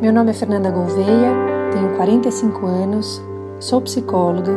Meu 0.00 0.12
nome 0.12 0.30
é 0.30 0.32
Fernanda 0.32 0.70
Gouveia, 0.70 1.32
tenho 1.72 1.96
45 1.96 2.66
anos, 2.66 3.20
sou 3.58 3.80
psicóloga 3.80 4.52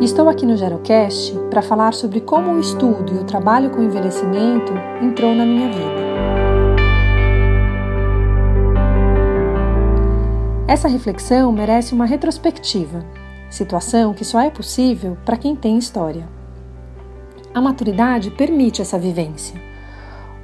e 0.00 0.04
estou 0.04 0.28
aqui 0.28 0.46
no 0.46 0.56
Gerocast 0.56 1.36
para 1.50 1.60
falar 1.60 1.92
sobre 1.92 2.20
como 2.20 2.52
o 2.52 2.60
estudo 2.60 3.12
e 3.12 3.18
o 3.18 3.24
trabalho 3.24 3.70
com 3.70 3.82
envelhecimento 3.82 4.72
entrou 5.02 5.34
na 5.34 5.44
minha 5.44 5.68
vida. 5.70 6.06
Essa 10.68 10.86
reflexão 10.86 11.50
merece 11.50 11.92
uma 11.92 12.06
retrospectiva, 12.06 13.04
situação 13.50 14.14
que 14.14 14.24
só 14.24 14.40
é 14.40 14.50
possível 14.50 15.18
para 15.24 15.36
quem 15.36 15.56
tem 15.56 15.78
história. 15.78 16.28
A 17.52 17.60
maturidade 17.60 18.30
permite 18.30 18.82
essa 18.82 18.96
vivência. 18.96 19.60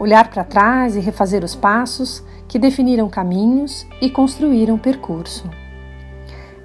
Olhar 0.03 0.31
para 0.31 0.43
trás 0.43 0.97
e 0.97 0.99
refazer 0.99 1.45
os 1.45 1.55
passos 1.55 2.25
que 2.49 2.59
definiram 2.59 3.09
caminhos 3.09 3.87
e 4.01 4.11
construíram 4.11 4.77
percurso. 4.77 5.49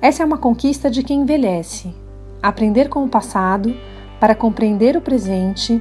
Essa 0.02 0.24
é 0.24 0.26
uma 0.26 0.40
conquista 0.40 0.90
de 0.90 1.04
quem 1.04 1.22
envelhece, 1.22 1.94
aprender 2.42 2.90
com 2.90 3.04
o 3.04 3.08
passado 3.08 3.78
para 4.20 4.34
compreender 4.34 4.98
o 4.98 5.02
presente 5.02 5.80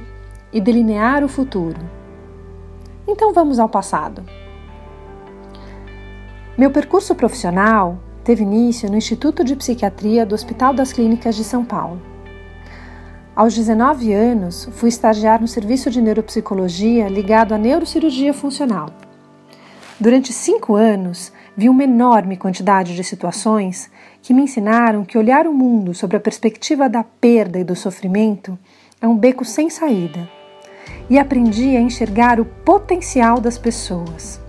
e 0.53 0.61
delinear 0.61 1.23
o 1.23 1.27
futuro. 1.27 1.79
Então 3.07 3.33
vamos 3.33 3.57
ao 3.57 3.67
passado. 3.67 4.23
Meu 6.55 6.69
percurso 6.69 7.15
profissional 7.15 7.97
teve 8.23 8.43
início 8.43 8.87
no 8.87 8.97
Instituto 8.97 9.43
de 9.43 9.55
Psiquiatria 9.55 10.27
do 10.27 10.35
Hospital 10.35 10.75
das 10.75 10.93
Clínicas 10.93 11.35
de 11.35 11.43
São 11.43 11.65
Paulo. 11.65 11.99
Aos 13.37 13.53
19 13.53 14.11
anos, 14.13 14.67
fui 14.71 14.89
estagiar 14.89 15.39
no 15.39 15.47
serviço 15.47 15.91
de 15.91 16.01
neuropsicologia 16.01 17.07
ligado 17.07 17.53
à 17.53 17.57
neurocirurgia 17.59 18.33
funcional. 18.33 18.89
Durante 19.99 20.33
cinco 20.33 20.73
anos, 20.73 21.31
vi 21.55 21.69
uma 21.69 21.83
enorme 21.83 22.35
quantidade 22.35 22.95
de 22.95 23.03
situações 23.03 23.91
que 24.23 24.33
me 24.33 24.41
ensinaram 24.41 25.05
que 25.05 25.19
olhar 25.19 25.45
o 25.45 25.53
mundo 25.53 25.93
sobre 25.93 26.17
a 26.17 26.19
perspectiva 26.19 26.89
da 26.89 27.03
perda 27.03 27.59
e 27.59 27.63
do 27.63 27.75
sofrimento 27.75 28.57
é 28.99 29.07
um 29.07 29.15
beco 29.15 29.45
sem 29.45 29.69
saída. 29.69 30.27
E 31.07 31.19
aprendi 31.19 31.77
a 31.77 31.79
enxergar 31.79 32.39
o 32.39 32.45
potencial 32.45 33.39
das 33.39 33.59
pessoas. 33.59 34.41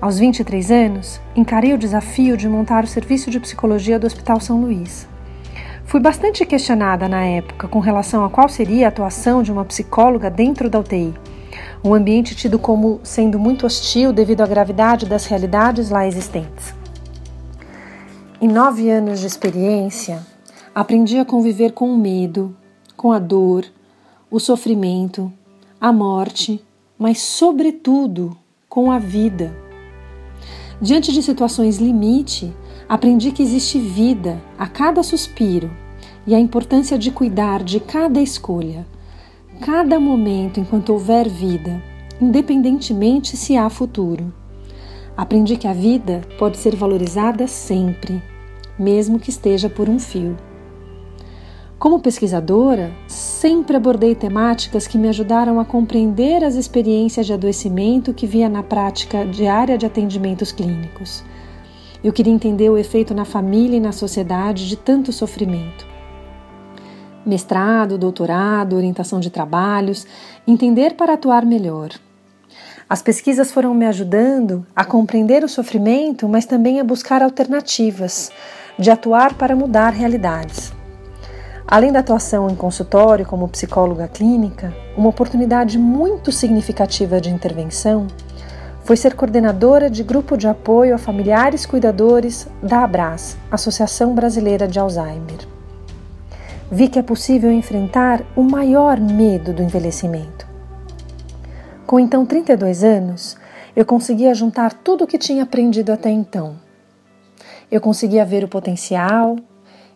Aos 0.00 0.18
23 0.18 0.70
anos, 0.70 1.20
encarei 1.36 1.74
o 1.74 1.78
desafio 1.78 2.38
de 2.38 2.48
montar 2.48 2.84
o 2.84 2.88
serviço 2.88 3.30
de 3.30 3.38
psicologia 3.38 3.98
do 3.98 4.06
Hospital 4.06 4.40
São 4.40 4.62
Luís. 4.62 5.06
Fui 5.96 6.02
bastante 6.02 6.44
questionada 6.44 7.08
na 7.08 7.24
época 7.24 7.66
com 7.68 7.78
relação 7.78 8.22
a 8.22 8.28
qual 8.28 8.50
seria 8.50 8.84
a 8.84 8.88
atuação 8.90 9.42
de 9.42 9.50
uma 9.50 9.64
psicóloga 9.64 10.28
dentro 10.28 10.68
da 10.68 10.78
UTI, 10.78 11.14
um 11.82 11.94
ambiente 11.94 12.36
tido 12.36 12.58
como 12.58 13.00
sendo 13.02 13.38
muito 13.38 13.64
hostil 13.64 14.12
devido 14.12 14.42
à 14.42 14.46
gravidade 14.46 15.06
das 15.06 15.24
realidades 15.24 15.88
lá 15.88 16.06
existentes. 16.06 16.74
Em 18.42 18.46
nove 18.46 18.90
anos 18.90 19.20
de 19.20 19.26
experiência, 19.26 20.20
aprendi 20.74 21.18
a 21.18 21.24
conviver 21.24 21.72
com 21.72 21.90
o 21.90 21.96
medo, 21.96 22.54
com 22.94 23.10
a 23.10 23.18
dor, 23.18 23.64
o 24.30 24.38
sofrimento, 24.38 25.32
a 25.80 25.94
morte, 25.94 26.62
mas, 26.98 27.22
sobretudo, 27.22 28.36
com 28.68 28.90
a 28.90 28.98
vida. 28.98 29.56
Diante 30.78 31.10
de 31.10 31.22
situações 31.22 31.78
limite, 31.78 32.54
aprendi 32.86 33.32
que 33.32 33.42
existe 33.42 33.78
vida 33.78 34.38
a 34.58 34.66
cada 34.66 35.02
suspiro 35.02 35.85
e 36.26 36.34
a 36.34 36.40
importância 36.40 36.98
de 36.98 37.10
cuidar 37.10 37.62
de 37.62 37.78
cada 37.78 38.20
escolha, 38.20 38.86
cada 39.60 40.00
momento 40.00 40.58
enquanto 40.58 40.90
houver 40.90 41.28
vida, 41.28 41.82
independentemente 42.20 43.36
se 43.36 43.56
há 43.56 43.70
futuro. 43.70 44.32
Aprendi 45.16 45.56
que 45.56 45.68
a 45.68 45.72
vida 45.72 46.22
pode 46.38 46.58
ser 46.58 46.74
valorizada 46.74 47.46
sempre, 47.46 48.22
mesmo 48.78 49.18
que 49.18 49.30
esteja 49.30 49.70
por 49.70 49.88
um 49.88 49.98
fio. 49.98 50.36
Como 51.78 52.00
pesquisadora, 52.00 52.90
sempre 53.06 53.76
abordei 53.76 54.14
temáticas 54.14 54.86
que 54.86 54.98
me 54.98 55.08
ajudaram 55.08 55.60
a 55.60 55.64
compreender 55.64 56.42
as 56.42 56.54
experiências 56.54 57.26
de 57.26 57.32
adoecimento 57.32 58.14
que 58.14 58.26
via 58.26 58.48
na 58.48 58.62
prática 58.62 59.24
diária 59.24 59.76
de 59.76 59.86
atendimentos 59.86 60.52
clínicos. 60.52 61.22
Eu 62.02 62.12
queria 62.12 62.32
entender 62.32 62.70
o 62.70 62.78
efeito 62.78 63.14
na 63.14 63.24
família 63.24 63.76
e 63.76 63.80
na 63.80 63.92
sociedade 63.92 64.68
de 64.68 64.76
tanto 64.76 65.12
sofrimento. 65.12 65.95
Mestrado, 67.26 67.98
doutorado, 67.98 68.76
orientação 68.76 69.18
de 69.18 69.30
trabalhos, 69.30 70.06
entender 70.46 70.94
para 70.94 71.14
atuar 71.14 71.44
melhor. 71.44 71.90
As 72.88 73.02
pesquisas 73.02 73.50
foram 73.50 73.74
me 73.74 73.84
ajudando 73.84 74.64
a 74.76 74.84
compreender 74.84 75.42
o 75.42 75.48
sofrimento, 75.48 76.28
mas 76.28 76.46
também 76.46 76.78
a 76.78 76.84
buscar 76.84 77.20
alternativas, 77.20 78.30
de 78.78 78.92
atuar 78.92 79.34
para 79.34 79.56
mudar 79.56 79.90
realidades. 79.90 80.72
Além 81.66 81.90
da 81.90 81.98
atuação 81.98 82.48
em 82.48 82.54
consultório 82.54 83.26
como 83.26 83.48
psicóloga 83.48 84.06
clínica, 84.06 84.72
uma 84.96 85.08
oportunidade 85.08 85.80
muito 85.80 86.30
significativa 86.30 87.20
de 87.20 87.28
intervenção 87.28 88.06
foi 88.84 88.96
ser 88.96 89.16
coordenadora 89.16 89.90
de 89.90 90.04
grupo 90.04 90.36
de 90.36 90.46
apoio 90.46 90.94
a 90.94 90.98
familiares 90.98 91.66
cuidadores 91.66 92.46
da 92.62 92.84
Abras, 92.84 93.36
Associação 93.50 94.14
Brasileira 94.14 94.68
de 94.68 94.78
Alzheimer. 94.78 95.55
Vi 96.70 96.88
que 96.88 96.98
é 96.98 97.02
possível 97.02 97.52
enfrentar 97.52 98.24
o 98.34 98.42
maior 98.42 99.00
medo 99.00 99.52
do 99.52 99.62
envelhecimento. 99.62 100.46
Com 101.86 102.00
então 102.00 102.26
32 102.26 102.82
anos, 102.82 103.36
eu 103.74 103.84
conseguia 103.84 104.34
juntar 104.34 104.72
tudo 104.72 105.04
o 105.04 105.06
que 105.06 105.18
tinha 105.18 105.44
aprendido 105.44 105.92
até 105.92 106.10
então. 106.10 106.56
Eu 107.70 107.80
conseguia 107.80 108.24
ver 108.24 108.42
o 108.42 108.48
potencial, 108.48 109.36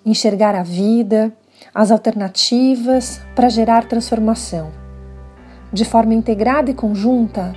enxergar 0.04 0.54
a 0.54 0.62
vida 0.62 1.32
as 1.74 1.90
alternativas 1.90 3.20
para 3.34 3.48
gerar 3.48 3.86
transformação. 3.86 4.70
De 5.72 5.84
forma 5.84 6.14
integrada 6.14 6.70
e 6.70 6.74
conjunta, 6.74 7.54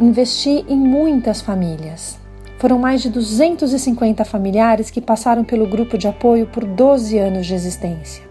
investi 0.00 0.64
em 0.68 0.76
muitas 0.76 1.40
famílias. 1.40 2.17
Foram 2.58 2.78
mais 2.78 3.00
de 3.00 3.08
250 3.08 4.24
familiares 4.24 4.90
que 4.90 5.00
passaram 5.00 5.44
pelo 5.44 5.66
grupo 5.66 5.96
de 5.96 6.08
apoio 6.08 6.46
por 6.46 6.64
12 6.64 7.16
anos 7.18 7.46
de 7.46 7.54
existência. 7.54 8.24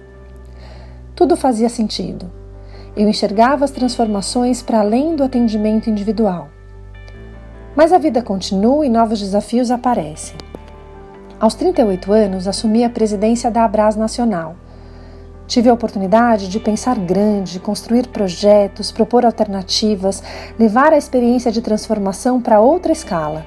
Tudo 1.15 1.35
fazia 1.35 1.69
sentido. 1.69 2.29
Eu 2.95 3.07
enxergava 3.07 3.65
as 3.65 3.71
transformações 3.71 4.61
para 4.61 4.79
além 4.79 5.15
do 5.15 5.23
atendimento 5.23 5.89
individual. 5.89 6.49
Mas 7.75 7.93
a 7.93 7.97
vida 7.97 8.21
continua 8.21 8.85
e 8.85 8.89
novos 8.89 9.19
desafios 9.19 9.71
aparecem. 9.71 10.35
Aos 11.39 11.55
38 11.55 12.11
anos, 12.11 12.47
assumi 12.47 12.83
a 12.83 12.89
presidência 12.89 13.49
da 13.49 13.63
Abras 13.63 13.95
Nacional 13.95 14.55
Tive 15.47 15.69
a 15.69 15.73
oportunidade 15.73 16.49
de 16.49 16.59
pensar 16.59 16.99
grande, 16.99 17.57
construir 17.57 18.09
projetos, 18.09 18.91
propor 18.91 19.25
alternativas, 19.25 20.21
levar 20.59 20.91
a 20.91 20.97
experiência 20.97 21.49
de 21.49 21.61
transformação 21.61 22.41
para 22.41 22.59
outra 22.59 22.91
escala. 22.91 23.45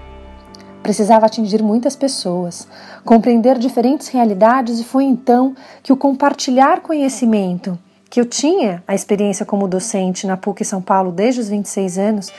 Precisava 0.83 1.27
atingir 1.27 1.63
muitas 1.63 1.95
pessoas, 1.95 2.67
compreender 3.05 3.59
diferentes 3.59 4.09
realidades 4.09 4.81
e 4.81 4.85
foi 4.85 5.05
então 5.05 5.55
que 5.83 5.93
o 5.93 5.97
compartilhar 5.97 6.81
conhecimento, 6.81 7.79
que 8.09 8.21
eu 8.21 8.25
tinha 8.25 8.83
a 8.89 8.95
experiência 8.95 9.47
como 9.47 9.69
docente 9.69 10.27
na 10.27 10.37
PUC 10.37 10.65
São 10.65 10.81
Paulo 10.81 11.13
desde 11.13 11.41
os 11.41 11.49
26 11.49 11.99
anos, 11.99 12.33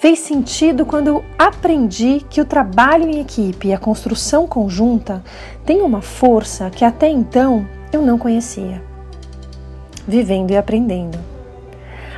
fez 0.00 0.18
sentido 0.18 0.84
quando 0.84 1.08
eu 1.08 1.24
aprendi 1.38 2.24
que 2.28 2.40
o 2.40 2.44
trabalho 2.44 3.08
em 3.08 3.20
equipe 3.20 3.68
e 3.68 3.72
a 3.72 3.78
construção 3.78 4.46
conjunta 4.46 5.22
têm 5.64 5.80
uma 5.80 6.02
força 6.02 6.68
que 6.70 6.84
até 6.84 7.08
então 7.08 7.66
eu 7.92 8.02
não 8.02 8.18
conhecia 8.18 8.82
vivendo 10.06 10.52
e 10.52 10.56
aprendendo. 10.56 11.35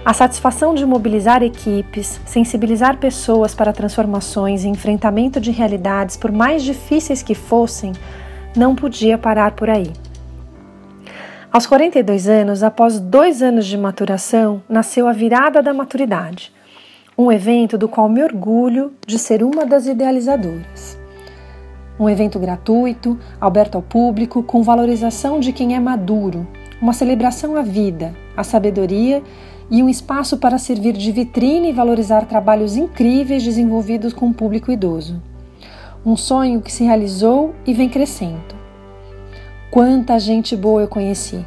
A 0.09 0.15
satisfação 0.15 0.75
de 0.75 0.87
mobilizar 0.87 1.43
equipes, 1.43 2.19
sensibilizar 2.25 2.97
pessoas 2.97 3.55
para 3.55 3.75
transformações 3.75 4.65
e 4.65 4.69
enfrentamento 4.69 5.39
de 5.39 5.51
realidades, 5.51 6.17
por 6.17 6.33
mais 6.33 6.63
difíceis 6.63 7.23
que 7.23 7.35
fossem, 7.35 7.93
não 8.57 8.75
podia 8.75 9.19
parar 9.19 9.53
por 9.53 9.69
aí. 9.69 9.93
Aos 11.53 11.67
42 11.67 12.27
anos, 12.27 12.63
após 12.63 12.99
dois 12.99 13.43
anos 13.43 13.67
de 13.67 13.77
maturação, 13.77 14.63
nasceu 14.67 15.07
a 15.07 15.13
Virada 15.13 15.63
da 15.63 15.75
Maturidade, 15.75 16.55
um 17.17 17.31
evento 17.31 17.77
do 17.77 17.87
qual 17.87 18.09
me 18.09 18.23
orgulho 18.23 18.95
de 19.07 19.19
ser 19.19 19.43
uma 19.43 19.67
das 19.67 19.87
idealizadoras. 19.87 20.99
Um 22.01 22.09
evento 22.09 22.39
gratuito, 22.39 23.19
aberto 23.39 23.75
ao 23.75 23.83
público, 23.83 24.43
com 24.43 24.63
valorização 24.63 25.39
de 25.39 25.53
quem 25.53 25.77
é 25.77 25.79
maduro, 25.79 26.49
uma 26.81 26.95
celebração 26.95 27.57
à 27.57 27.61
vida, 27.61 28.15
à 28.35 28.43
sabedoria 28.43 29.23
e 29.71 29.83
um 29.83 29.89
espaço 29.89 30.39
para 30.39 30.59
servir 30.59 30.95
de 30.95 31.13
vitrine 31.13 31.71
e 31.71 31.73
valorizar 31.73 32.25
trabalhos 32.27 32.77
incríveis 32.77 33.43
desenvolvidos 33.43 34.13
com 34.13 34.29
o 34.29 34.35
público 34.35 34.73
idoso. 34.73 35.23
Um 36.05 36.17
sonho 36.17 36.63
que 36.63 36.73
se 36.73 36.85
realizou 36.85 37.55
e 37.67 37.75
vem 37.75 37.89
crescendo. 37.89 38.57
Quanta 39.71 40.19
gente 40.19 40.57
boa 40.57 40.83
eu 40.83 40.89
conheci! 40.89 41.45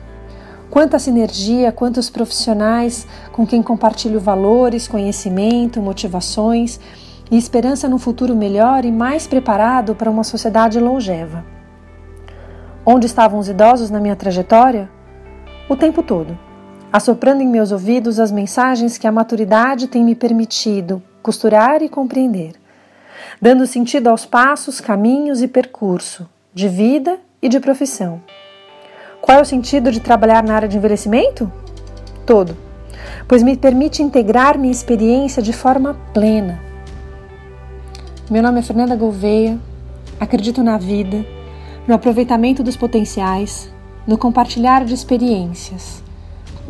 Quanta 0.70 1.00
sinergia, 1.00 1.72
quantos 1.72 2.10
profissionais 2.10 3.06
com 3.34 3.46
quem 3.46 3.62
compartilho 3.62 4.20
valores, 4.20 4.88
conhecimento, 4.88 5.82
motivações 5.82 6.80
e 7.30 7.38
esperança 7.38 7.90
num 7.90 7.98
futuro 7.98 8.36
melhor 8.36 8.86
e 8.86 8.92
mais 8.92 9.26
preparado 9.26 9.96
para 9.96 10.10
uma 10.10 10.24
sociedade 10.24 10.80
longeva. 10.80 11.44
Onde 12.86 13.06
estavam 13.06 13.40
os 13.40 13.50
idosos 13.50 13.90
na 13.90 14.00
minha 14.00 14.16
trajetória? 14.16 14.90
O 15.70 15.76
tempo 15.76 16.04
todo, 16.04 16.38
assoprando 16.92 17.42
em 17.42 17.48
meus 17.48 17.72
ouvidos 17.72 18.20
as 18.20 18.32
mensagens 18.32 18.98
que 18.98 19.08
a 19.08 19.12
maturidade 19.12 19.88
tem 19.88 20.04
me 20.04 20.16
permitido 20.16 21.02
costurar 21.22 21.82
e 21.82 21.90
compreender, 21.90 22.54
dando 23.42 23.68
sentido 23.68 24.08
aos 24.08 24.26
passos, 24.26 24.82
caminhos 24.82 25.42
e 25.42 25.48
percurso 25.48 26.28
de 26.54 26.68
vida 26.68 27.20
e 27.42 27.48
de 27.48 27.60
profissão. 27.60 28.22
Qual 29.22 29.38
é 29.38 29.42
o 29.42 29.46
sentido 29.46 29.92
de 29.92 30.00
trabalhar 30.00 30.44
na 30.44 30.56
área 30.56 30.68
de 30.68 30.78
envelhecimento? 30.78 31.52
Todo, 32.26 32.58
pois 33.28 33.44
me 33.44 33.56
permite 33.56 34.02
integrar 34.02 34.58
minha 34.58 34.72
experiência 34.72 35.42
de 35.42 35.54
forma 35.54 35.96
plena 36.14 36.72
meu 38.32 38.42
nome 38.42 38.60
é 38.60 38.62
Fernanda 38.62 38.96
Gouveia, 38.96 39.60
acredito 40.18 40.64
na 40.64 40.78
vida, 40.78 41.26
no 41.86 41.94
aproveitamento 41.94 42.64
dos 42.64 42.78
potenciais, 42.78 43.70
no 44.08 44.18
compartilhar 44.18 44.86
de 44.86 44.94
experiências 44.94 46.02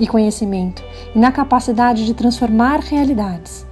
e 0.01 0.07
conhecimento 0.07 0.83
e 1.15 1.19
na 1.19 1.31
capacidade 1.31 2.05
de 2.05 2.13
transformar 2.13 2.81
realidades. 2.81 3.65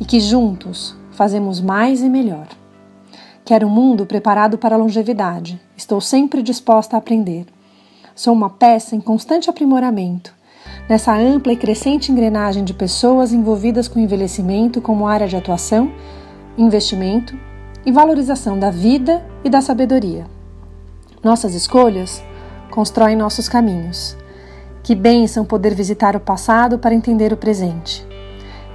E 0.00 0.06
que 0.06 0.20
juntos 0.20 0.96
fazemos 1.10 1.60
mais 1.60 2.00
e 2.00 2.08
melhor. 2.08 2.46
Quero 3.44 3.66
um 3.66 3.70
mundo 3.70 4.06
preparado 4.06 4.56
para 4.56 4.74
a 4.74 4.78
longevidade. 4.78 5.60
Estou 5.76 6.00
sempre 6.00 6.42
disposta 6.42 6.96
a 6.96 6.98
aprender. 6.98 7.44
Sou 8.14 8.32
uma 8.32 8.48
peça 8.48 8.96
em 8.96 9.00
constante 9.00 9.50
aprimoramento 9.50 10.38
nessa 10.88 11.14
ampla 11.14 11.52
e 11.52 11.56
crescente 11.56 12.10
engrenagem 12.10 12.64
de 12.64 12.72
pessoas 12.72 13.32
envolvidas 13.32 13.86
com 13.86 13.98
envelhecimento 13.98 14.80
como 14.80 15.06
área 15.06 15.28
de 15.28 15.36
atuação 15.36 15.92
investimento 16.56 17.38
e 17.86 17.92
valorização 17.92 18.58
da 18.58 18.70
vida 18.70 19.24
e 19.44 19.48
da 19.48 19.60
sabedoria. 19.60 20.26
Nossas 21.22 21.54
escolhas 21.54 22.22
constroem 22.70 23.16
nossos 23.16 23.48
caminhos. 23.48 24.16
Que 24.82 24.94
bênção 24.94 25.44
poder 25.44 25.74
visitar 25.74 26.16
o 26.16 26.20
passado 26.20 26.78
para 26.78 26.94
entender 26.94 27.32
o 27.32 27.36
presente. 27.36 28.06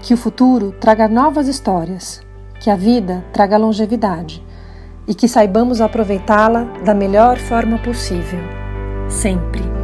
Que 0.01 0.13
o 0.13 0.17
futuro 0.17 0.71
traga 0.79 1.07
novas 1.07 1.47
histórias. 1.47 2.21
Que 2.59 2.69
a 2.69 2.75
vida 2.75 3.23
traga 3.33 3.57
longevidade. 3.57 4.43
E 5.07 5.13
que 5.13 5.27
saibamos 5.27 5.81
aproveitá-la 5.81 6.63
da 6.85 6.93
melhor 6.93 7.37
forma 7.37 7.77
possível. 7.79 8.39
Sempre. 9.09 9.82